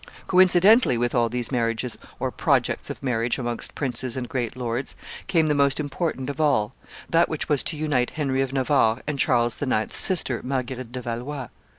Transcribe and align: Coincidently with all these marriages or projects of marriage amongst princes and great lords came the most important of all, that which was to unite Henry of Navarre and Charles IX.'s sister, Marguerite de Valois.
Coincidently 0.25 0.97
with 0.97 1.13
all 1.13 1.29
these 1.29 1.51
marriages 1.51 1.95
or 2.19 2.31
projects 2.31 2.89
of 2.89 3.03
marriage 3.03 3.37
amongst 3.37 3.75
princes 3.75 4.17
and 4.17 4.27
great 4.27 4.55
lords 4.57 4.95
came 5.27 5.45
the 5.45 5.53
most 5.53 5.79
important 5.79 6.27
of 6.27 6.41
all, 6.41 6.73
that 7.07 7.29
which 7.29 7.47
was 7.47 7.61
to 7.61 7.77
unite 7.77 8.09
Henry 8.09 8.41
of 8.41 8.51
Navarre 8.51 9.03
and 9.05 9.19
Charles 9.19 9.61
IX.'s 9.61 9.95
sister, 9.95 10.41
Marguerite 10.43 10.91
de 10.91 11.03
Valois. 11.03 11.49